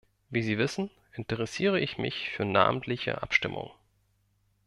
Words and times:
Wie 0.31 0.41
Sie 0.41 0.57
wissen, 0.57 0.89
interessiere 1.13 1.79
ich 1.79 1.99
mich 1.99 2.31
für 2.31 2.43
namentliche 2.43 3.21
Abstimmungen. 3.21 3.69